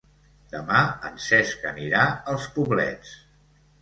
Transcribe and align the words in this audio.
Demà 0.53 0.79
en 1.09 1.21
Cesc 1.27 1.67
anirà 1.73 2.07
als 2.33 2.49
Poblets. 2.57 3.13